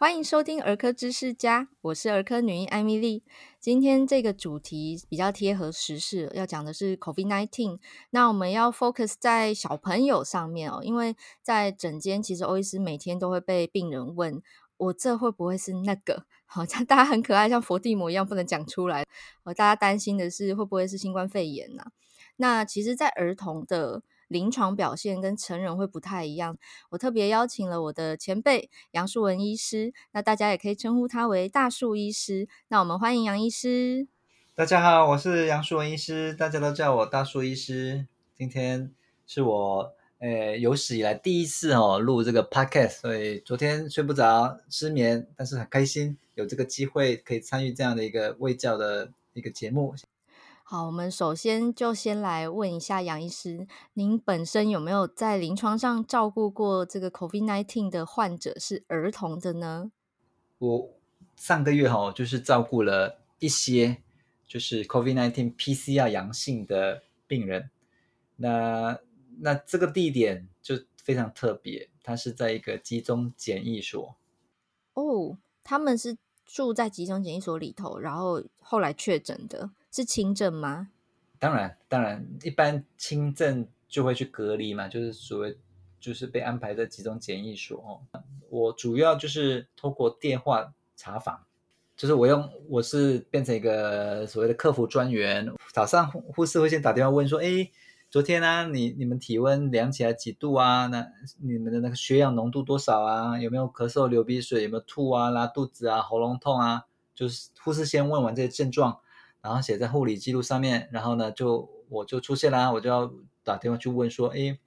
[0.00, 3.24] 欢迎收听儿科知识家，我是儿科女医艾米莉。
[3.58, 7.80] 今天这个主题比较贴合时事，要讲的是 COVID-19。
[8.10, 14.40] 那我们要 focus 在小朋友上面哦，因为在诊间，其实欧医师每天都会被病人问：
[14.76, 16.26] 我这会不会是那个？
[16.46, 19.04] 好像大家很可爱，像佛地魔一样不能讲出来。
[19.42, 21.82] 呃，大家担心的是会不会是新冠肺炎呢？
[22.36, 26.56] 那其实，在儿童的临床表现跟成人会不太一样。
[26.90, 32.46] 我特别邀请了我的前辈杨树文医师，那大家也可以称呼他为大树医师。
[32.68, 34.06] 那我们欢迎杨医师。
[34.54, 38.06] 大家好，我是杨树文医师，大家都叫我大树医师。
[38.36, 38.92] 今天
[39.26, 49.94] 是我诶有史以来第一次哦录这个 podcast，所以昨天睡不着，失眠，但是很开心有这个机会可以参与这样的一个卫教的一个节目。
[50.70, 59.90] 好，我们首先就先来问一下杨医师，您本身有没有在临床上照顾过这个 COVID-19 的患者是儿童的呢？
[60.58, 60.90] 我
[61.36, 64.02] 上个月哈，就是照顾了一些
[64.46, 67.70] 就是 COVID-19 PCR 阳性的病人。
[68.36, 68.98] 那
[69.38, 74.14] 那这个地点就非常特别，它是在一个集中检疫所。
[74.92, 79.70] 哦，他们是住在集中检疫所里头，然后后来确诊的。
[79.90, 80.88] 是轻症吗？
[81.38, 85.56] 当然，当然，一般轻症就会去隔离嘛，就是所谓
[86.00, 88.20] 就是被安排在集中检疫所哦。
[88.50, 91.44] 我主要就是透过电话查访，
[91.96, 97.70] 就是我用我是变成一个所谓的客服专员，早上护士会先打电话问说：“哎，
[98.10, 100.88] 昨天呢、你你们体温量起来几度啊？
[100.88, 101.06] 那
[101.40, 103.38] 你们的那个血氧浓度多少啊？
[103.38, 104.64] 有没有咳嗽、流鼻水？
[104.64, 106.86] 有没有吐啊、拉肚子啊、喉咙痛啊？
[107.14, 108.98] 就是护士先问完这些症状。”
[109.40, 114.58] 然后写在护理记录上面，然后呢，就我就出现了，我就要打电话去问说，哎，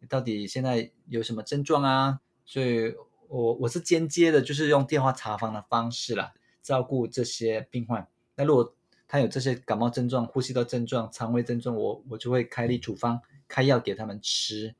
[0.00, 2.20] 你到底现在有什么症状啊？
[2.44, 2.94] 所以
[3.28, 6.32] 我我是间接的，就是用电话查房的方式啦，
[6.62, 8.06] 照顾这些病患。
[8.36, 8.74] 那如果
[9.08, 14.74] 他有这些感冒症状、呼吸道症状、肠胃症状，我我就会开立处方，开药给他们吃。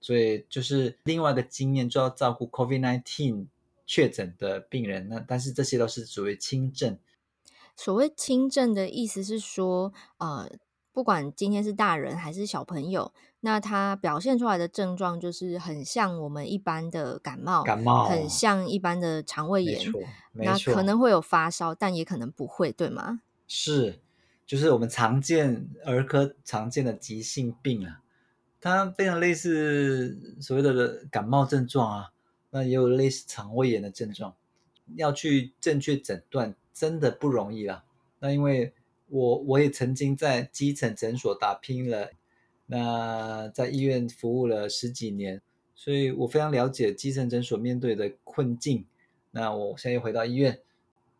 [0.00, 3.46] 所以就是另外一个经验，就要照顾 COVID-19
[3.86, 5.08] 确诊的病人。
[5.08, 6.98] 那但是这些都是属于轻症。
[7.76, 10.48] 所谓轻症的意思是说，呃，
[10.92, 19.80] 不管今天是大人还是小朋友，那他表现出来的症状就是很像我们一般的感冒，感冒很像一般的肠胃炎，
[20.32, 23.22] 那，可能会有发烧，但也可能不会，对吗？
[23.48, 24.00] 是，
[24.46, 28.02] 就是我们常见儿科常见的急性病啊，
[28.60, 32.12] 它非常类似所谓的感冒症状啊，
[32.50, 34.34] 那也有类似肠胃炎的症状，
[34.96, 36.54] 要去正确诊断。
[36.72, 37.84] 真的不容易啦。
[38.18, 38.72] 那因为
[39.08, 42.10] 我我也曾经在基层诊所打拼了，
[42.66, 45.42] 那在医院服务了十几年，
[45.74, 48.86] 所以我非常了解基层诊所面对的困境。
[49.32, 50.60] 那我现在又回到医院，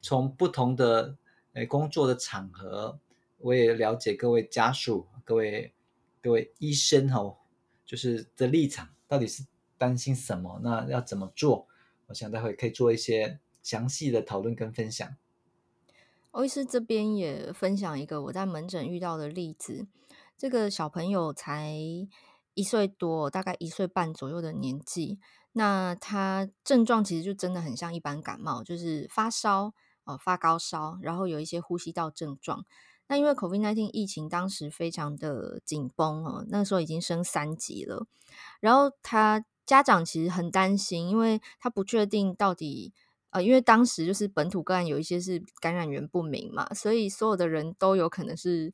[0.01, 1.17] 从不同的
[1.55, 2.99] 诶工作的场合，
[3.39, 5.73] 我也了解各位家属、各位
[6.23, 7.39] 各位医生吼，
[7.85, 9.45] 就是的立场到底是
[9.77, 10.61] 担心什么？
[10.63, 11.67] 那要怎么做？
[12.07, 15.17] 我想待会可以做一些详细的讨论跟分享。
[16.33, 19.87] 欧医师这边也分享一个我在门诊遇到的例子，
[20.39, 21.77] 这个小朋友才
[22.55, 25.19] 一岁多，大概一岁半左右的年纪，
[25.53, 32.65] 那他症状其实就真的很像一般感冒，就是发烧哦，发高烧，然后有一些呼吸道症状。
[33.09, 38.07] 那因为 COVID-19 疫情当时非常的紧绷哦，那时候已经升三级了，
[38.61, 42.95] 然后他家长其实很担心，因为他不确定到底。
[43.33, 48.73] 呃，因为当时就是本土个案有一些是感染源不明嘛，所以所有的人都有可能是，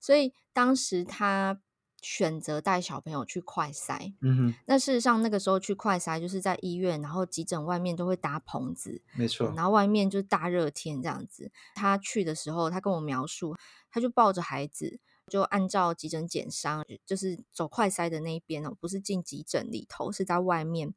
[0.00, 1.60] 所以当时他
[2.02, 4.12] 选择带小朋友去快筛。
[4.20, 11.52] 嗯哼，那事实上那个时候去快筛就是在医院，然后急诊外面都会搭棚子，没错，然后外面就是大热天这样子。
[11.76, 13.56] 他去的时候，他跟我描述，
[13.88, 14.98] 他就抱着孩子，
[15.28, 20.92] 就按照急诊检伤，就是走快筛的那一边哦，不是进急诊里头，是在外面。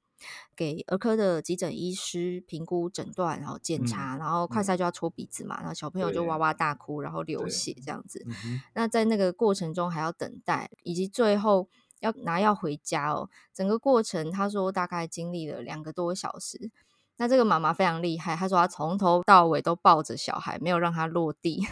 [0.56, 8.26] 给儿科的急诊医师评估诊断，然后检查，嗯、然后快筛就要戳鼻子嘛，嗯、然后小朋友就哇哇大哭，然后流血这样子。
[8.28, 11.68] 嗯、那在那个过程中还要等待，以及最后
[12.00, 13.30] 要拿药回家哦。
[13.54, 16.72] 整个过程他说大概经历了两个多小时。
[17.18, 21.66] 那这个妈妈非常厉害，她说她从头到尾都抱着小孩，没有让他落地。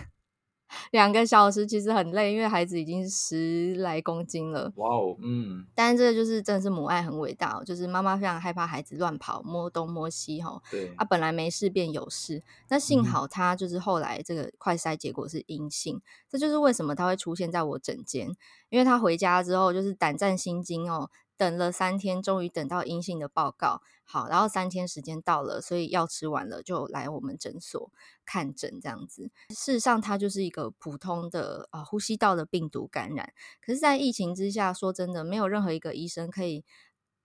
[0.92, 4.72] 两个小时其实很累，因为孩子已经十来公斤了。
[4.76, 5.66] 哇哦，嗯。
[5.76, 10.62] 但是这个就是真的是母爱很伟大，就是妈妈非常害怕孩子乱跑、摸东摸西哈。
[10.70, 10.94] 对。
[10.98, 18.30] 啊，本来没事变有事，那幸好他就是后来这个快筛结果是阴性，嗯、这就是为什么他会出现在我枕间，
[18.70, 21.10] 因为他回家之后就是胆战心惊哦。
[21.44, 23.82] 等了三天，终于等到阴性的报告。
[24.06, 27.92] 好，然后三天时间到了，所以药吃完了，就来我们诊所
[28.24, 29.30] 看诊这样子。
[29.50, 33.34] 事实上，它就是一个普通的啊呼吸道的病毒感染。
[33.60, 36.64] 可是，在疫情之下，说真的，没有任何一个医生可以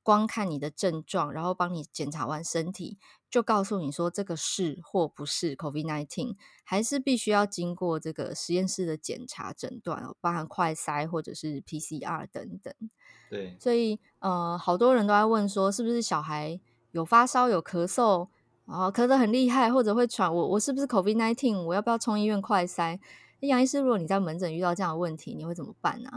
[0.03, 2.99] 光看你的症状，然后帮你检查完身体，
[3.31, 12.75] 就告诉你说这个是或不是 COVID-19，还是必须要经过这个实验室的检查诊断哦，包含快筛或者是 PCR 等等。
[13.31, 16.59] 对，所以呃，好多人都在问说，是不是小孩
[16.93, 18.29] 有发烧、有咳嗽，
[18.67, 21.63] 然后咳得很厉害，或者会喘，我我是不是 COVID-19？
[21.63, 22.99] 我要不要冲医院快筛？
[23.41, 26.11] 杨医师，如果你在门诊遇到这样的问题，你会怎么办呢？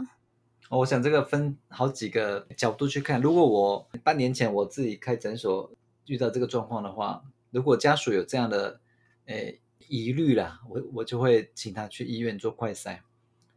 [0.70, 3.20] 我想这个分好几个角度去看。
[3.20, 5.70] 如果我半年前我自己开诊所
[6.06, 8.80] 遇到这个状况的话，如果家属有这样的
[9.26, 13.00] 诶疑虑啦，我我就会请他去医院做快筛，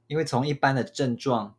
[0.07, 1.55] 因为从一般的症状，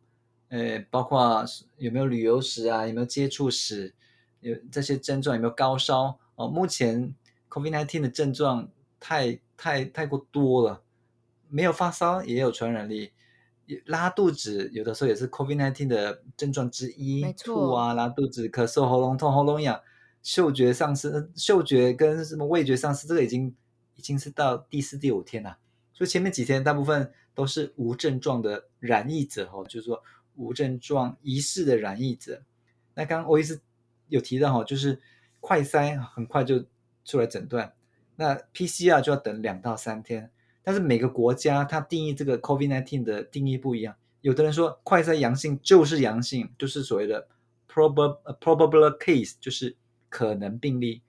[0.49, 1.43] 呃，包括
[1.77, 3.93] 有没有旅游史啊，有没有接触史，
[4.39, 7.13] 有这些症状有没有高烧哦，目前
[7.49, 10.81] COVID-19 的症状太太太过多了，
[11.49, 13.11] 没有发烧也有传染力。
[13.85, 19.81] 拉肚子有的时候也是 COVID-19 的症状之一，吐啊、拉肚子、咳嗽、喉咙痛、喉咙痒、
[20.23, 23.53] 嗅觉丧失、嗅觉跟什么味觉丧失，这个已经
[23.95, 25.57] 已经是到第四、第五天了。
[25.91, 30.01] 所以前面几天大部分都是无症状的染疫者哦，就是说
[30.37, 32.41] 无症状疑似的染疫者。
[32.93, 33.59] 那刚刚欧医师
[34.07, 34.99] 有提到哈，就是
[35.41, 36.63] 快筛很快就
[37.03, 37.73] 出来诊断，
[38.15, 40.31] 那 PCR 就要等两到三天。
[40.63, 47.27] 但是每个国家它定义这个 COVID-19 的定义不一样，有的人说快筛阳性就是阳性，就是所谓的
[47.69, 49.75] probable probable case，就是
[50.09, 51.01] 可能病例。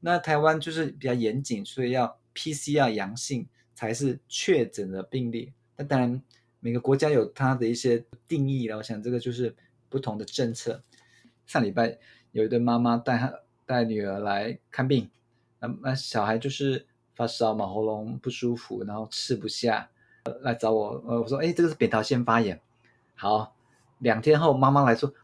[0.00, 5.52] 那台湾就是比较严谨，所以要 PCR 阳性才是确诊的病例。
[5.76, 6.22] 那当然
[6.64, 9.54] 每个国家有它的一些定义了，我想这个就是
[9.90, 10.82] 不同的政策。
[11.44, 11.98] 上礼拜
[12.32, 13.30] 有一对妈妈带她
[13.66, 15.10] 带女儿来看病，
[15.60, 16.86] 那那小孩就是。
[17.16, 19.88] 发烧嘛，喉咙不舒服，然后吃不下，
[20.24, 21.00] 呃、来找我。
[21.06, 22.60] 呃，我说，哎，这个是扁桃腺发炎。
[23.14, 23.54] 好，
[24.00, 25.14] 两天后妈妈来说，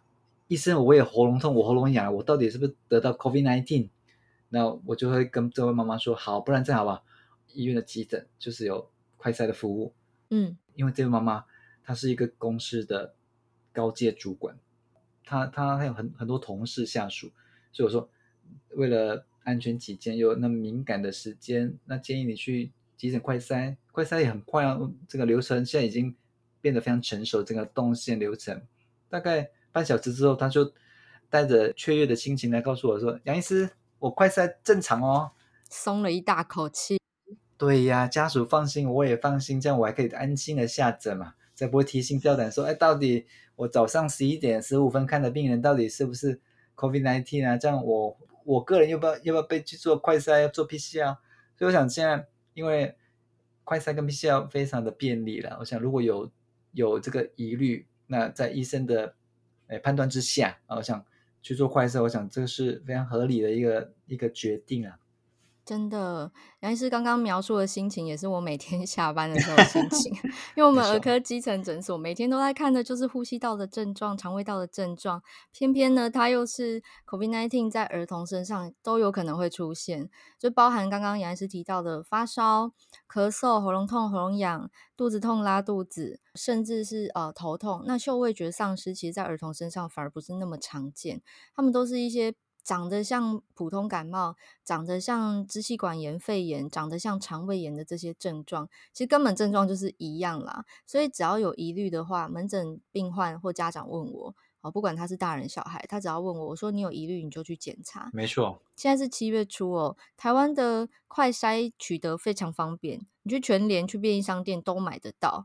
[0.46, 3.88] 医生，我也喉咙痛，我喉咙痒，我到底是不是得到 COVID-19？
[4.50, 7.02] 那我就会跟这位妈妈说，好，不然这样好吧，
[7.54, 9.92] 医院的急诊就是有快筛的服务。
[10.28, 11.44] 嗯，因为这位妈妈
[11.84, 13.14] 她是一个公司的
[13.72, 14.58] 高阶主管，
[15.24, 17.30] 她她还有很很多同事下属，
[17.70, 18.08] 所以我说
[18.70, 19.26] 为了。
[19.42, 24.78] 安全起见，有那么敏感的时间，那建议你去急诊快筛，快筛也很快啊。
[25.08, 26.14] 这个流程现在已经
[26.60, 28.62] 变得非常成熟，整个动线流程，
[29.08, 30.74] 大概半小时之后，他就
[31.30, 35.32] 带着雀跃的心情来告诉我说：“杨医师，我快筛正常哦。”
[35.70, 36.99] 松了一大口气。
[37.60, 43.26] 对呀，家属放心，我也放心，这样我还可以安心的下诊嘛，再不会提心吊胆说：“哎，到底
[43.56, 46.40] 我早上十一点十五分看的病人到底是不是
[46.76, 48.16] COVID-19 啊？”这样我。
[48.46, 51.18] 我个人要不要要不要被去做快筛，要做 PCR？
[51.54, 52.96] 所以我想现在因为
[53.64, 56.28] 快筛跟 PCR 非常的便利了，我想如果有
[56.72, 59.14] 有这个疑虑，那在医生的
[59.68, 61.04] 诶判断之下啊，我想
[61.42, 64.98] 去做快筛，我想这个是非常合理的一个一个决定啊。
[65.64, 70.12] 真的，杨医师刚刚描述的心情也是我每天 下班的时候的心 情，
[70.56, 75.22] 因为我们儿科基层诊所每天都在看的就是呼吸道的症状、肠胃道的症状，
[75.52, 82.72] 偏偏呢，它又是 COVID-19 在儿童身上都有可能会出现，就包含刚刚杨医师提到的发烧、
[83.08, 87.84] 咳嗽、喉咙痛、喉咙痒、肚子痛、拉肚子，甚至是呃头痛。
[87.86, 91.22] 那嗅味觉丧失，其实在儿童身上反而不是那么常见，
[91.54, 92.34] 他们都是一些。
[92.70, 100.64] 长得像普通感冒，长得像支气管炎、肺炎，长得像肠胃炎的这些症状，其实根本症状就是一样啦。
[100.86, 108.08] 所以只要有疑虑的话，门诊病患或家长问我，哦，不管他是大人小孩，他只要问我，我说你有疑虑你就去检查。
[108.12, 115.44] 没错，现在是七月初哦，台湾的快筛取得非常方便，你去全联、去便利商店都买得到。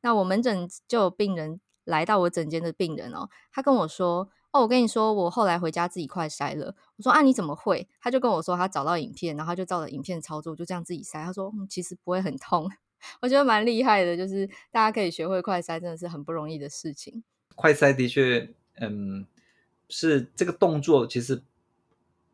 [0.00, 4.28] 那我门诊就有病人来到我诊间的病人哦，他跟我说。
[4.54, 6.76] 哦，我跟你说，我后来回家自己快筛了。
[6.94, 7.88] 我说啊，你怎么会？
[8.00, 11.24] 他就跟我说，他找到影片，然后他就照着影片操作，就这样自己筛。
[11.24, 12.70] 他说，嗯，其实不会很痛。
[13.20, 17.24] 我觉得蛮厉害的，就是大家可以学会快筛，真的是很不容易的事情。
[17.56, 19.26] 快筛的确，嗯，
[19.88, 21.42] 是这个动作，其实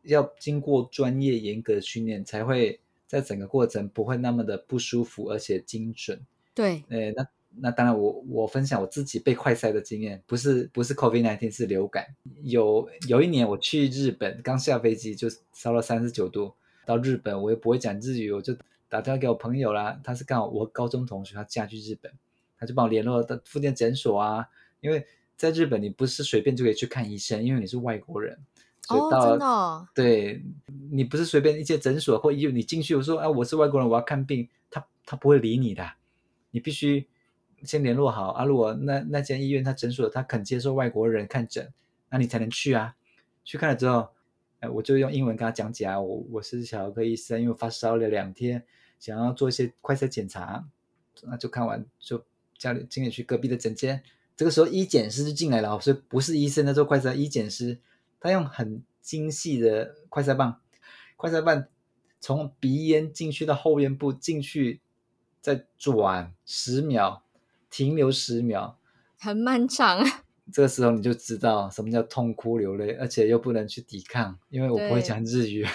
[0.03, 6.23] 要经过专业严格的训练，才会在整个过程不会那么的不舒服，而且精准。
[6.53, 7.27] 对，诶，那。
[7.57, 12.05] 那当然我，我我分享我自己被快塞的经验，不是不是 COVID nineteen 是流感。
[12.43, 16.53] 有有一年我去日本，刚下飞机就烧了三十九度，
[16.85, 18.55] 到日本我又不会讲日语，我就
[18.87, 22.11] 打电话给我朋友啦，他是刚好我高中同学，他嫁去日本，
[22.57, 24.47] 他就帮我联络到附近诊所啊，
[24.79, 25.05] 因为
[25.35, 28.37] 在日本，你不是随便就可以去看医生，因为你是外国人。
[28.87, 29.87] 所以到哦，真的哦？
[29.93, 30.43] 对，
[30.91, 35.87] 你不是随便一些诊所或医院，你进去我说啊，我是外国人，我要看病，他他不会理你的，
[36.49, 37.07] 你必须
[37.63, 38.45] 先联络好啊。
[38.45, 41.71] 如果那那间医院他诊所他肯接受外国人看诊，
[42.09, 42.95] 那你才能去啊。
[43.43, 44.09] 去看了之后，
[44.59, 48.63] 哎，我就用英文跟他讲解啊，我我是小儿科医生，因为发烧了两天，
[48.99, 50.67] 想要做一些快筛检查，
[51.23, 52.23] 那就看完就
[52.57, 54.03] 叫你经理去隔壁的诊间。
[54.35, 57.79] 这个时候医检师就进来了，所以不是医生在做快筛，医检师。
[58.19, 60.61] 他用很精细的快筛棒，
[61.17, 61.65] 快筛棒
[62.19, 64.79] 从鼻咽进去到后咽部进去，
[65.41, 67.23] 再转十秒，
[67.71, 68.75] 停留十秒，
[69.17, 70.05] 很漫长。
[70.53, 75.65] 这个时候你就知道什么叫痛哭流泪，而且又不能去抵抗，因为我不会讲日语。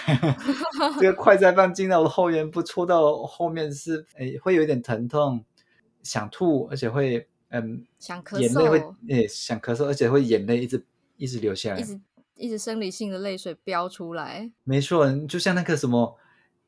[1.01, 5.43] 这个快筛棒进到我后咽部，戳到后面是诶，会有一点疼痛，
[6.03, 10.85] 想吐，而且会嗯，想咳嗽，眼泪会诶，想咳嗽，而且会眼泪一直
[11.15, 11.83] 一直流下来。
[12.35, 16.15] 一直生理性的泪水飙出来，没错，就像那个什么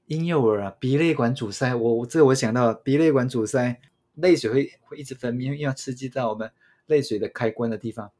[0.07, 3.79] 婴幼儿啊，鼻泪管阻塞，我我这个我想到鼻泪管阻塞，
[4.21, 6.51] 泪水会会一直分泌，因为要刺激到我们
[6.87, 8.11] 泪水的开关的地方。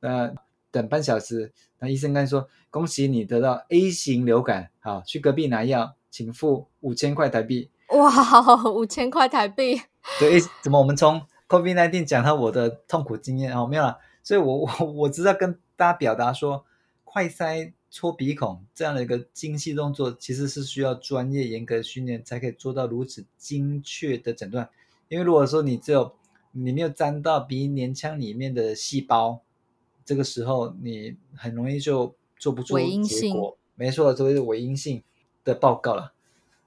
[0.00, 0.32] 那
[0.70, 7.70] 等半小时，那医生刚才说，恭喜你得到 A 型流感，好，去隔壁拿药，请付五千块台币。
[7.88, 9.80] 哇，五千块台币，
[10.20, 16.64] 对，怎么我们从 COVID-19 讲到我的痛苦经验哦，没有了，所以我我 我知道跟大家表达说。
[17.10, 24.68] 快塞戳鼻孔这样的一个精细动作，其实是需要专业严格的训练才可以做到如此精确的诊断。
[25.08, 26.14] 因为如果说你只有
[26.52, 29.42] 你没有沾到鼻黏腔里面的细胞，
[30.04, 33.56] 这个时候你很容易就做不出结果。
[33.74, 35.02] 没错，这是伪阴性
[35.44, 36.12] 的报告了。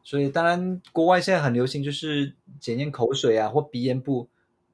[0.04, 4.30] 所以当然，国外现在很流行就是检验口水啊或鼻咽部。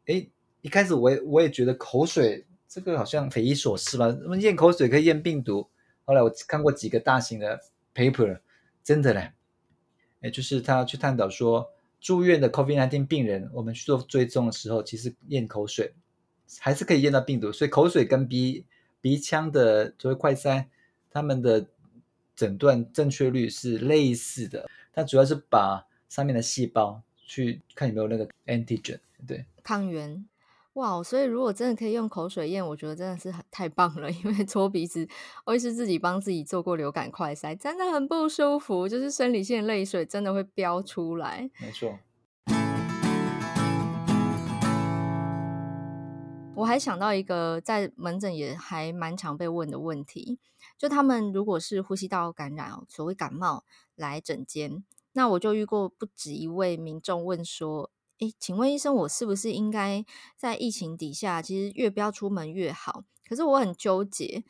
[0.06, 0.30] 诶，
[0.62, 2.46] 一开始我也我也觉得口水。
[2.70, 4.08] 这个好像匪夷所思吧？
[4.22, 5.70] 那么验口水可以验病毒？
[6.04, 7.62] 后来我看过几个大型的
[7.96, 8.42] paper，
[8.84, 9.32] 真的嘞，
[10.20, 11.70] 哎，就是他去探讨说，
[12.08, 15.94] 住院的 COVID-19 病人，我们去做追踪的时候，其实咽口水
[16.62, 17.52] 还是可以咽到病毒。
[17.52, 18.64] 所以口水跟鼻
[19.02, 20.68] 鼻腔的作为快筛，
[21.12, 21.68] 他们的
[22.34, 24.70] 诊断正确率是类似的。
[24.94, 30.26] 它主要是把上面的细胞去看有没有那个 antigen，对，抗原。
[30.78, 34.10] 哇，所以如果真的可以用口水验，我觉得真的是很太棒了。
[34.14, 35.08] 因为搓鼻子，
[35.44, 41.50] 我也是自己帮自己做过流感快筛，真的很不舒服，就是生理性的泪水真的会飙出来。
[41.60, 41.98] 没错。
[46.58, 50.38] 我还想到一个在门诊也还蛮常被问的问题，
[50.78, 53.64] 就他们如果是呼吸道感染，所谓感冒
[53.96, 57.90] 来诊间，那我就遇过不止一位民众问说。
[58.20, 60.04] 诶，请问医生，我是不是应该
[60.36, 63.04] 在疫情底下，其实越不要出门越好？
[63.28, 64.44] 可是我很纠结，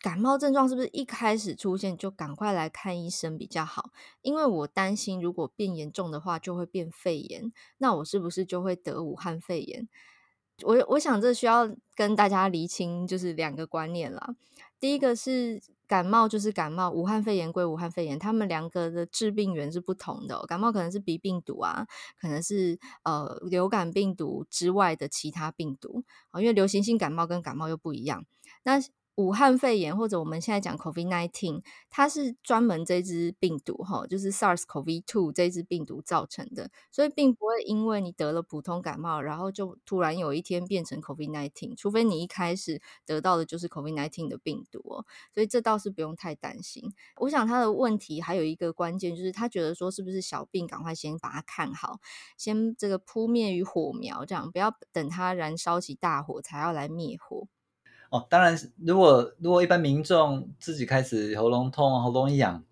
[0.00, 3.90] 感冒症状是不是一开始出现就赶快来看医生比较好？
[4.20, 9.88] 因为我担心，如果变严重的话，就会变肺炎，那我是不是就会得武汉肺炎？
[10.62, 14.36] 我我想这需要跟大家厘清，就是两个观念啦。
[14.82, 15.62] 第一个是。
[15.88, 20.40] 感冒就是感冒，武汉肺炎归武汉肺炎，他们两个的致病源是不同的。
[20.46, 21.86] 感冒可能是鼻病毒啊，
[22.18, 28.24] 可能是呃流感病毒之外的其他病毒啊，因为流行性感冒跟感冒又不一样。
[28.62, 28.80] 那
[29.16, 45.04] 武汉肺炎或者我们现在讲 COVID-19，它是专门这只病毒哈，就是 SARS-CoV-2 这只病毒造成的，所以并不会因为你得了普通感冒，然后就突然有一天变成 COVID-19，除非你一开始得到的就是 COVID-19 的病毒哦，
[45.34, 46.94] 所以这倒是不用太担心。
[47.16, 52.00] 我想他的问题还有一个关键就是他觉得说是不是小病赶快先把它看好，
[52.38, 57.46] 先这个扑灭于火苗，这样不要等它燃烧起大火才要来灭火。
[58.12, 62.62] 哦，当然，如果如果一般民众自己开始喉咙痛、喉咙痒、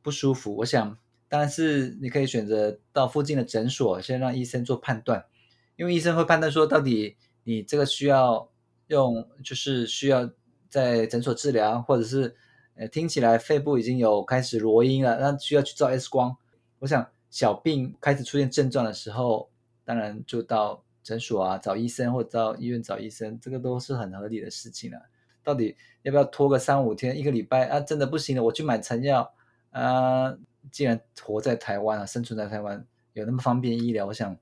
[0.00, 0.96] 不舒服，我想
[1.28, 5.26] 当然是你可以选择到附近的诊所，先让医生做判断，
[5.76, 8.48] 因为医生会判断说到底你这个需要
[8.86, 10.30] 用，就是需要
[10.70, 12.34] 在诊所治疗，或者是
[12.74, 16.34] 呃听起来肺部已经有开始罗音了，那需要去照 X 光。
[16.78, 19.50] 我想小病开始出现症状的时候，
[19.84, 20.82] 当然就到。
[21.02, 25.04] 诊所啊，找医生或者到医院找医生，这个都是很合理的事情了啊。
[25.42, 27.80] 到底要不要拖个三五天、一个礼拜啊？
[27.80, 29.34] 真的不行了，我去买成药
[29.70, 30.36] 啊。
[30.70, 34.36] 既然活在台湾啊，生存在台湾，有那么方便医疗，我想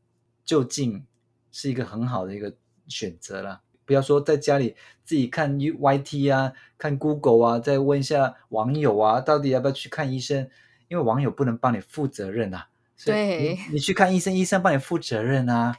[0.44, 1.02] 就近
[1.50, 2.54] 是一个很好的一个
[2.86, 3.62] 选择了。
[3.86, 10.48] 不要说在家里自己看 YT 啊，看 Google 啊，再问一下网友啊，到底要不要去看医生？
[10.88, 12.68] 因为网友不能帮你负责任啊。
[13.04, 15.78] 对，你，你去看医生，医生帮你负责任啊。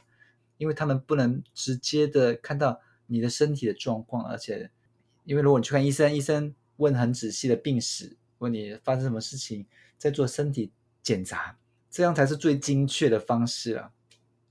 [0.58, 4.70] 因为他们不能直接的看到你的身体的状况，而且
[5.24, 9.66] 因为如果你去看医生，医生问很仔细的病史，问你发生什么事情，
[9.98, 11.56] 在做身体检查，
[11.90, 13.90] 这样才是最精确的方式啊。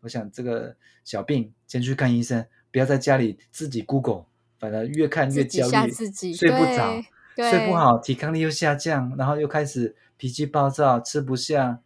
[0.01, 4.25] 我想这个小病先去看医生，不要在家里自己 Google，
[4.60, 7.01] 反而越看越焦虑，自己睡不着，
[7.36, 11.81] 睡不好，抵抗力又下降，然后又开始脾气暴躁，吃不下。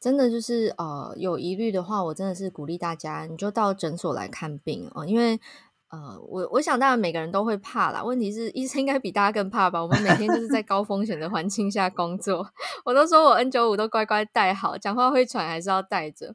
[0.00, 5.04] 真的就是呃，有疑虑的话，我真的是鼓励大家，你就到诊所来看病哦。
[5.04, 5.40] 因为
[5.88, 9.80] 呃，我我想当然每个人都会怕啦，问题是医生应该比大家更怕吧？
[9.80, 12.46] 我们每天就是在高风险的环境下工作，
[12.84, 16.34] 我都说我 N 九五都乖乖戴好，讲话会喘还是要戴着。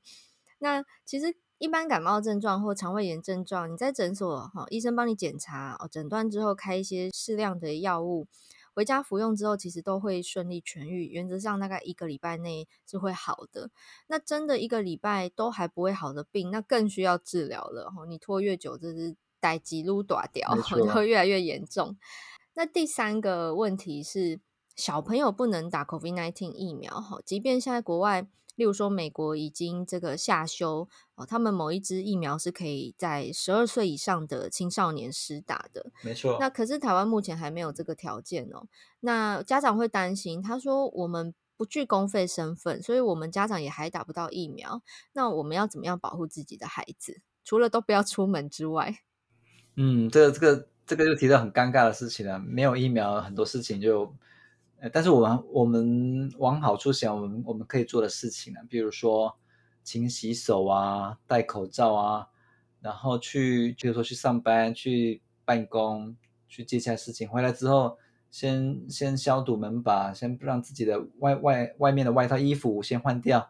[0.60, 8.28] 那其实一般感冒症状或肠胃炎症状，你在诊所哈、医生帮你检查哦，诊断之后开一些适量的药物。
[8.74, 11.08] 回家服用之后，其实都会顺利痊愈。
[11.08, 13.70] 原则上，大概一个礼拜内是会好的。
[14.08, 17.92] 那真的一个礼拜都还不会好的病，那更需要治疗了。
[18.08, 21.98] 你拖越久，这是代几路短掉，就会越来越严重。
[22.54, 24.40] 那第三个问题是，
[24.82, 27.00] 小朋友不能打 COVID-19 疫苗。
[27.00, 28.28] 哈，即便现在国外。
[28.58, 36.38] 例如说，美国已经这个下修哦，他们某一支疫苗是可以在十二岁以上的青少年施打的，没错。
[36.38, 38.68] 那可是台湾目前还没有这个条件哦。
[39.00, 44.84] 那家长会担心，他说我们不具公费身份，所以我们家长也还打不到疫苗。
[45.14, 47.22] 那我们要怎么样保护自己的孩子？
[47.46, 49.00] 除了都不要出门之外，
[49.78, 52.38] 嗯，这个这个这个就提到很尴尬的事情了。
[52.38, 54.14] 没有疫苗，很多事情就。
[54.92, 59.38] 但是我们我们往好处想，我们我们可以做的事情呢，比如说
[59.84, 62.28] 勤洗手啊，戴口罩啊，
[62.80, 66.16] 然后去，比如说去上班、去办公、
[66.48, 67.96] 去接下事情，回来之后
[68.32, 73.50] 先先消毒门把，先让自己的外外外面的外套衣服先换掉。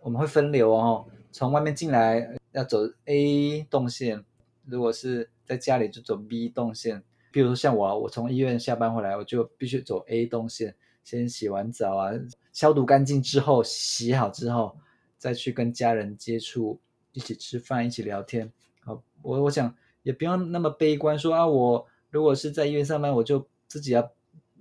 [0.00, 4.24] 我们会分流哦，从外面进来要走 A 动线，
[4.64, 7.04] 如果是在家里就走 B 动线。
[7.34, 10.72] 比如说像我，我从医院下班回来，我就必须走 A 动线，
[11.02, 12.12] 先洗完澡啊，
[12.52, 14.78] 消毒干净之后，洗好之后，
[15.18, 16.78] 再去跟家人接触，
[17.10, 18.52] 一起吃饭，一起聊天。
[18.84, 24.12] 好，我我想也不用那么悲观，说啊，我如果是在医院上班，我就自己要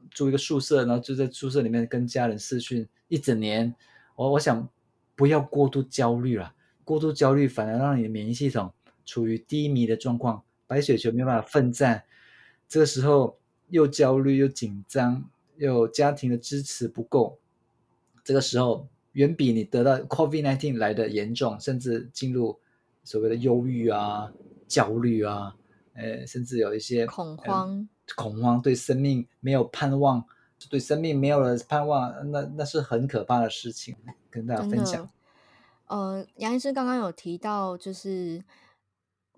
[0.09, 3.75] 住一个宿舍，然后就在宿舍里面跟家人视讯一整年。
[4.15, 4.67] 我我想
[5.15, 8.73] 不要过度焦虑了，过度焦虑反而让你的免疫系统
[9.05, 12.03] 处于低迷的状况，白血球没有办法奋战。
[12.73, 13.37] 这个时候
[13.69, 17.37] 又焦虑又紧张，又家庭的支持不够，
[18.23, 22.59] 这个时候远比你得到 COVID-19 来的严重，甚至进入
[23.03, 24.33] 所谓的忧郁啊、
[24.67, 25.55] 焦虑啊，
[25.93, 30.25] 呃，甚至有一些恐慌、呃、恐慌，对生命没有盼望，
[30.67, 33.95] 对生命没有了盼望，那那是很可怕的事情，
[34.31, 35.07] 跟大家分享。
[35.85, 38.43] 呃，杨医师刚刚有提到，就是。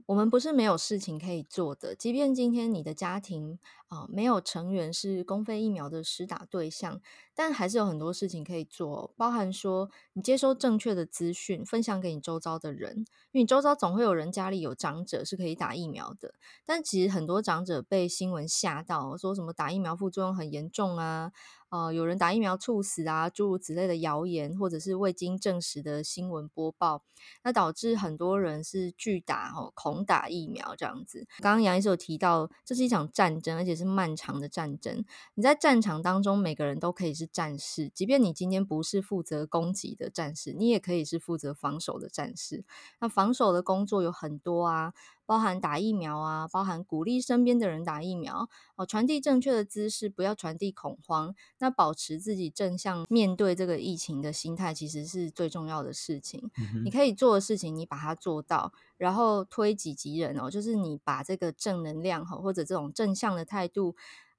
[0.07, 3.57] 我们不是没有事情可以做的，即便今天你的家庭、
[3.89, 6.99] 呃、没有成员是公费疫苗的施打对象，
[7.33, 12.97] 但还是有很多事情可以做，包含说你接收正确的资讯，分享给你周遭的人，
[13.31, 16.33] 因为你周遭总会有人家里有长者是可以打疫苗的，
[16.65, 21.31] 但其实很多长者被新闻吓到，说什么打疫苗副作用很严重啊。
[21.69, 27.03] 呃，有人打疫苗猝死啊，诸如此类的谣言，或者是未经证实的新闻播报，
[27.43, 31.27] 那导致很多人是拒打哦，恐打疫苗这样子。
[31.39, 35.03] 刚刚杨医师有提到，这是一场战争，而且是漫长的战争。
[35.33, 42.63] 你在战场当中，每个人都可以是战士，即便你今天不是负责攻击的战士，你也可以是负责防守的战士。
[42.99, 44.93] 那防守的工作有很多啊。
[45.25, 51.33] 包含打疫苗啊，包含鼓励身边的人打疫苗哦，传递正确的知识，不要传递恐慌。
[51.59, 56.51] 那保持自己正向面对这个疫情的心态，其实是最重要的事情。
[56.57, 56.83] 嗯。
[56.85, 63.95] 你可以做的事情，你把它做到，然后推己及人哦，就是你把这个正能量哈，或者这种正向的态度，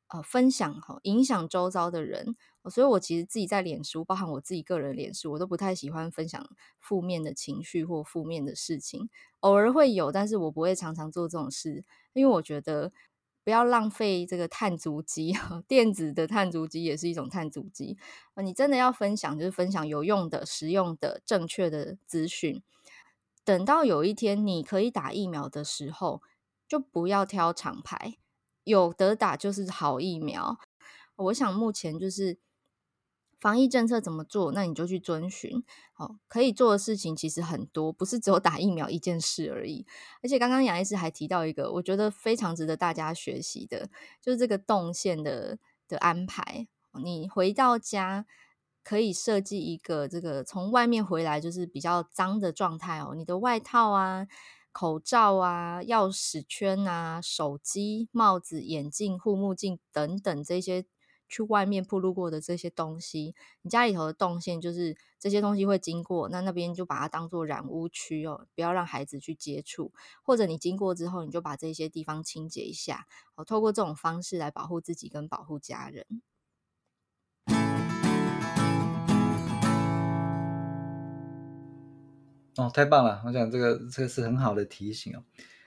[0.08, 2.36] 呃，分享哈，影响周遭的人。
[2.68, 6.48] 所以我其实自己在脸书，包含我自己个人脸书，我都不太喜欢分享
[6.80, 9.08] 负面的情绪或负面的事情。
[9.40, 12.92] 偶尔会有，但是我不会常常做这种事，因为我觉得
[13.44, 15.32] 不要浪费这个碳足迹，
[15.68, 17.96] 电子的碳足迹也是一种碳足迹。
[18.42, 22.62] 你真的要分享，就是分享有用的、实用的、正确的资讯。
[23.44, 26.20] 等到有一天你可以打疫苗的时候，
[26.66, 28.16] 就不要挑厂牌，
[28.64, 30.58] 有得打就是好疫苗。
[31.14, 32.38] 我想目前就是。
[33.38, 34.52] 防疫政策怎么做？
[34.52, 35.62] 那你就去遵循。
[35.96, 39.86] 哦，可以做的事情其实很多，不是只有打疫苗一件事而已。
[40.22, 43.88] 而且刚刚杨医师还提到一个，我觉得非常值得大家学习的，
[44.20, 46.66] 就是这个动线的的安排。
[47.02, 48.26] 你回到家
[48.82, 54.26] 可以设计一个这个从外面回来就是比较脏的状态哦，你的外套啊。
[54.78, 60.84] 口罩啊、钥匙圈啊、手机、帽子、眼镜、护目镜等等这些
[61.28, 76.06] 去外面暴露过的这些东西，你家里头的动线就是这些东西会经过，那那边就把它当做染污区哦，不要让孩子去接触，或者你经过之后，你就把这些地方清洁一下，哦，透过这种方式来保护自己跟保护家人。
[82.56, 83.22] 哦，太棒了！
[83.26, 85.22] 我想这个这个是很好的提醒哦。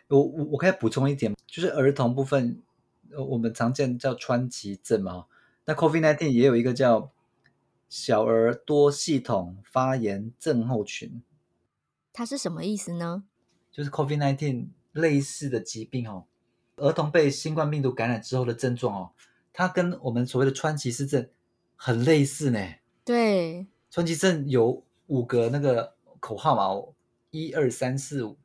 [0.08, 2.64] 我我我可以补充一点，就是儿童部分，
[3.28, 5.28] 我们常见叫川崎症嘛。
[5.70, 7.12] 那 COVID-19 也有一个叫
[7.88, 11.22] 小儿多系统发炎症候群，
[12.12, 13.26] 它是什么意思呢？
[13.72, 16.26] 就是 COVID-19 类似的疾病哦。
[16.78, 19.12] 儿童被新冠病毒感染之后的症状哦，
[19.54, 21.30] 它跟我们所谓的川崎氏症
[21.76, 22.60] 很类似呢。
[23.06, 25.94] 对，川崎症有五个那个。
[26.20, 26.94] 口号嘛，
[27.30, 28.36] 一二三四五，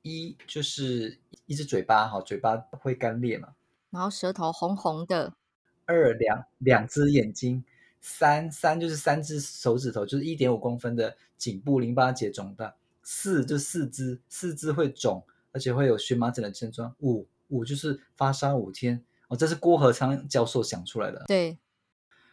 [0.00, 3.48] 一就是一只嘴巴，哈，嘴巴会干裂嘛，
[3.90, 5.34] 然后舌头红红的。
[5.88, 7.64] 二两两只眼睛，
[8.00, 12.76] 三三就是三只手指头，就是一点五公分的颈部淋巴结肿大。
[13.02, 16.94] 四就四肢，四肢会肿，而且会有荨麻疹的症状。
[17.00, 21.24] 五五就是发烧五天，哦，这是郭和昌教授想出来的。
[21.26, 21.58] 对，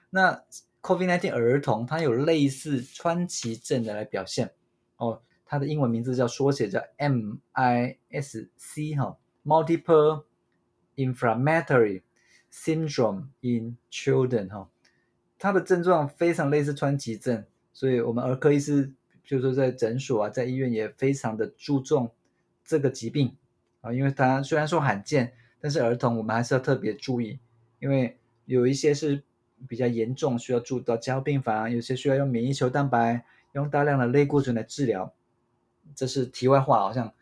[0.10, 0.44] 那
[0.82, 4.52] COVID-19 儿童他有类似川崎症的来表现。
[4.98, 10.24] 哦，它的英文名字叫缩写叫 MISC 哈，Multiple
[10.96, 12.02] Inflammatory
[12.56, 14.70] Syndrome in Children 哈，
[15.38, 18.91] 它的症状非常类似川崎症，所以我们儿科医师
[19.26, 22.10] 就是说在诊所啊，在医院也非常的注重
[22.63, 23.36] 这个疾病
[23.82, 27.38] 啊，因为它虽然说罕见，但是儿童我们还是要特别注意，
[27.80, 29.22] 因为有一些是
[29.68, 33.26] 比较严重，需要住到加护病房，有些需要用免疫球蛋白。
[33.56, 35.13] 用大量的类固醇来治疗，
[35.96, 36.82] 这是题外话。
[36.82, 37.13] 好像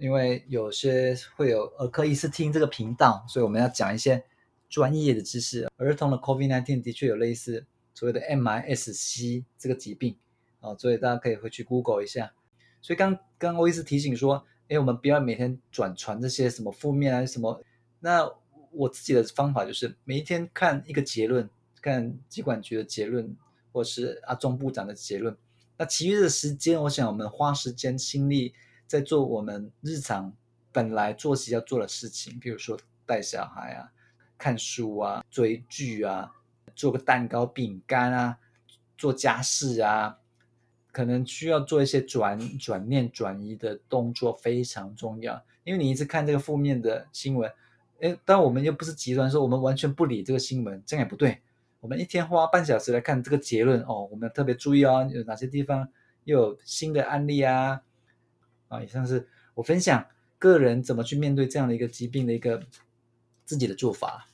[0.00, 4.24] 因为有些会有儿科医师听这个频道，所以我们要讲一些
[4.68, 5.68] 专业的知识。
[5.76, 10.16] 儿童的 COVID-19 的确有类似所谓的 MIS-C 这个疾病
[10.60, 12.32] 啊，所以大家可以回去 Google 一下。
[12.80, 17.62] 所以刚刚欧医师提醒说，哎，我们不要每天转传这些什么负面啊什么。
[18.00, 18.30] 那
[18.70, 21.48] 我自己的方法就是每一天看一个结论，
[21.80, 23.36] 看疾管局的结论，
[23.72, 25.36] 或是阿中部长的结论。
[25.76, 28.54] 那其余的时间，我想我们花时间心力
[28.86, 30.32] 在做我们日常
[30.70, 33.90] 本来作息要做的事情，比如说带小孩啊、
[34.38, 36.32] 看书啊、追剧啊、
[36.74, 38.38] 做个蛋糕、饼干啊、
[38.96, 40.16] 做家事啊，
[40.92, 45.44] 可能需要做一些转转念转移的动作，非常重要。
[45.64, 47.52] 因为你一直看这个负面的新闻，
[47.98, 51.42] 诶，但我们又不是极端说我们完全不理这个新闻，这样也不对。
[51.80, 55.88] 我们一天花半小时来看这个结论哦，我们要特别注意哦，有哪些地方
[56.24, 57.82] 又有新的案例啊？
[58.68, 60.06] 啊，以上是我分享
[60.38, 62.62] 个人怎么去面对这样的一个疾病的一个
[63.48, 64.28] 自己的做法。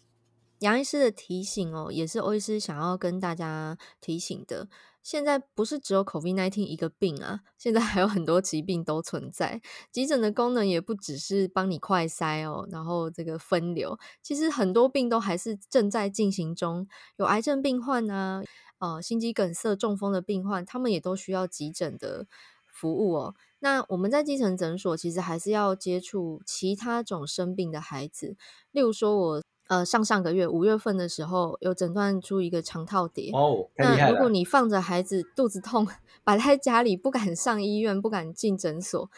[0.59, 4.68] 杨医师的提醒哦，也是欧医师想要跟大家提醒的。
[5.03, 9.61] 现在不是只有 COVID-19 一个病啊，现在还有很多疾病都存在。
[9.92, 16.88] 急诊的功能也不只是帮你快筛哦，然后这个分流，其实很多病都还是正在进行中。
[17.16, 18.42] 有癌症病患啊，
[18.79, 22.27] 呃，心肌梗塞、中风的病患，他们也都需要急诊的
[22.74, 23.34] 服务哦。
[23.60, 28.37] 那我们在基层诊所，其实还是要接触其他种生病的孩子，
[28.72, 29.42] 例如说我。
[29.66, 33.30] 呃，上上个月五月份的时候，有诊断出一个肠套叠。
[33.32, 35.88] 哦，那如果你放着孩子肚子痛，
[36.22, 39.10] 摆在家里不敢上医院，不敢进诊所。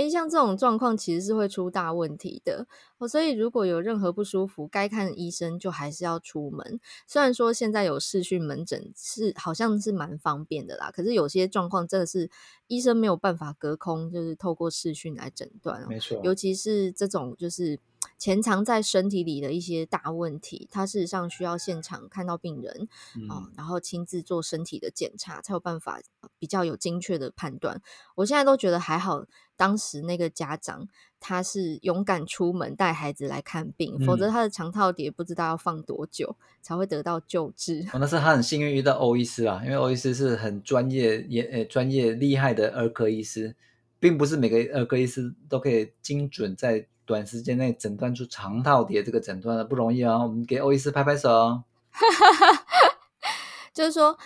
[0.00, 6.80] 诶，像这种状况其实是会出大问题的哦，所以如果有任何不舒服，该看医生就还是要出门。
[7.06, 12.30] 虽然说现在有视讯门诊是好像是蛮方便的啦，可是有些状况真的是
[12.66, 15.86] 医生没有办法隔空，就是透过视讯来诊断哦。
[15.90, 17.78] 没错，尤其是这种就是
[18.20, 22.86] 潜藏在身体里的一些大问题，它事实上需要现场看到病人
[23.30, 25.98] 啊，嗯，然后亲自做身体的检查，才有办法
[26.38, 27.80] 比较有精确的判断。
[28.16, 29.24] 我现在都觉得还好。
[29.56, 37.86] 当时那个家长他是勇敢出门带孩子来看病，嗯、否则他的肠套叠不知道要放多久才会得到救治。
[37.92, 43.54] 哦，那是他很幸运遇到欧医师啊，因为欧医师是很专业也呃专业厉害的儿科医师，
[43.98, 50.22] 并不是每个儿科医师都可以精准在短时间内诊断出肠套叠这个诊断的，不容易啊。
[50.22, 51.64] 我们给欧医师拍拍手。
[53.74, 54.16] 就是说。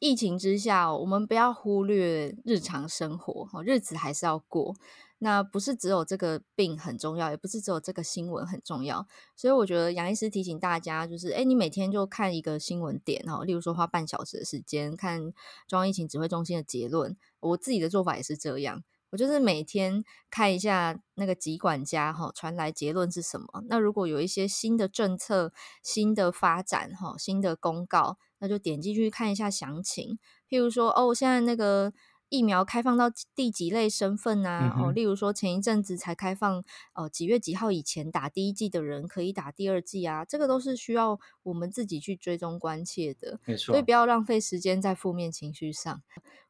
[0.00, 4.74] 疫情之下，我们不要忽略日常生活，日子还是要过。
[5.18, 9.06] 那不是只有这个病很重要，也不是只有这个新闻很重要。
[9.34, 15.32] 所以我觉得杨医师提醒大家，就是诶，你每天就看一个新闻点哦，例如说花半小时的时间看
[15.66, 17.16] 中央疫情指挥中心的结论。
[17.40, 18.82] 我自己的做法也是这样。
[19.14, 23.62] 我就是每天看一下那个疾管家哈传来结论是什么。
[23.68, 25.52] 那如果有一些新的政策、
[25.84, 30.18] 新的发展哈、新的公告，那就点进去看一下详情。
[30.48, 31.92] 譬如说，哦，现在那个。
[32.30, 34.74] 疫苗开放到第几类身份啊？
[34.76, 40.24] 哦，例如说前一阵子才开放，呃，几月几号以前打第一季的人可以打第二季啊？
[40.24, 43.66] 这个都是需要我们自己去追踪关切的，没错。
[43.66, 46.02] 所以不要浪费时间在负面情绪上，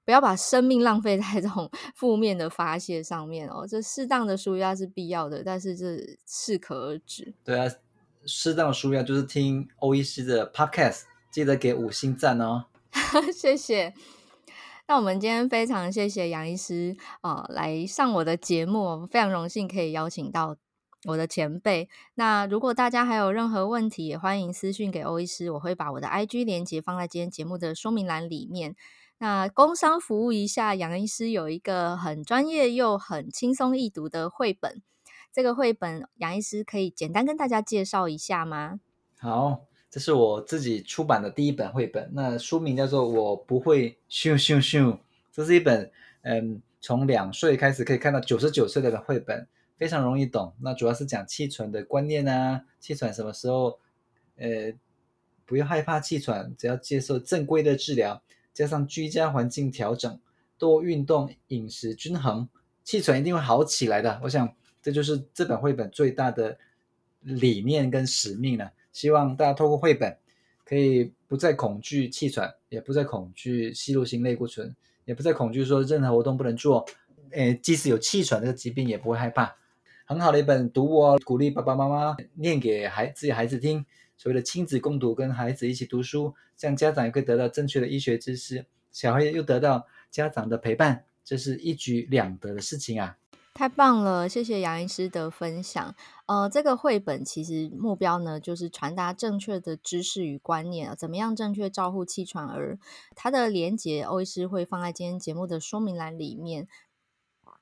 [0.04, 3.66] 不要把生命浪费在这种 负面的发泄上面哦。
[3.66, 7.34] 这适当的舒压是必要的，但是这适可而止。
[7.44, 7.72] 对啊，
[8.26, 12.66] 适当的纾压就是听欧医师的 Podcast，记得给五星赞哦。
[13.32, 13.92] 谢谢。
[14.86, 20.56] 那我们今天非常谢谢杨医师啊、呃，来上我的节目，非常荣幸可以邀请到
[21.06, 21.88] 我的前辈。
[22.16, 28.76] 那如果大家还有任何问题，也欢迎私讯给欧医师，我会把我的 IG 连接放在今天节目的说明栏里面。
[29.18, 34.82] 那工商服务一下，杨医师有一个很专业又很轻松易读的绘本，
[35.32, 38.80] 这个绘本杨医师可以简单跟大家介绍一下吗？
[39.18, 39.66] 好。
[39.90, 44.92] 这是我自己出版的第一本绘本，那书名叫做《我不会咻咻咻》。
[45.30, 45.88] 这是一本
[46.22, 49.46] 嗯，从两岁开始可以看到九十九岁的绘本，
[49.76, 50.52] 非常容易懂。
[50.60, 53.78] 那主要是讲气喘的观念啊，气喘什么时候
[54.34, 54.72] 呃
[55.46, 58.20] 不要害怕气喘，只要接受正规的治疗，
[58.54, 60.18] 加上居家环境调整、
[60.56, 62.48] 多运动、饮食均衡，
[62.84, 64.20] 气喘一定会好起来的。
[64.22, 66.56] 我想这就是这本绘本最大的
[67.20, 68.70] 理念跟使命了。
[68.92, 70.16] 希望大家透过绘本，
[70.64, 76.86] 可以不再恐惧气喘，也不再恐惧吸入性类固醇，也不再恐惧说任何活动不能做。
[77.32, 79.56] 诶，即使有气喘这个疾病，也不会害怕。
[80.04, 83.84] 很好的一本读物哦，鼓励爸爸妈妈念给孩自己孩子听。
[84.24, 93.18] 所谓的亲子共读，跟孩子一起读书，这样家长也可以得到正确的医学知识，小孩又得到家长的陪伴，这是一举两得的事情啊。
[93.52, 95.94] 太棒了，谢谢杨医师的分享。
[96.26, 102.78] 呃，这个绘本其实目标呢，就是传达正确的知识与观念，怎么样正确照护气喘儿。
[103.14, 106.66] 它的连结，欧医师会放在今天节目的说明栏里面。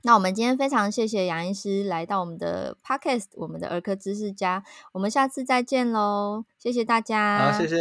[0.02, 4.62] 那我们今天非常谢谢杨医师来到我们的 Podcast，我们的儿科知识家。
[4.92, 7.52] 我们下次再见喽，谢谢大家。
[7.52, 7.76] 好，谢谢，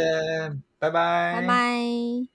[0.78, 2.31] 拜拜，拜拜。